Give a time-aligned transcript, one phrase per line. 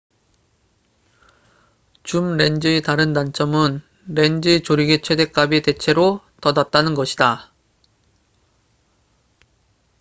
[2.01, 7.53] 줌렌즈의 다른 단점은 렌즈의 조리개속도 최댓값이 대체로 더 낮다는 것이다